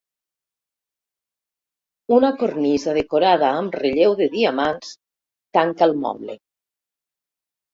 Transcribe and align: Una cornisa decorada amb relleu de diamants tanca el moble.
Una 2.17 2.31
cornisa 2.39 2.95
decorada 2.99 3.51
amb 3.59 3.77
relleu 3.83 4.17
de 4.23 4.29
diamants 4.37 4.97
tanca 5.59 5.91
el 5.91 5.95
moble. 6.07 6.41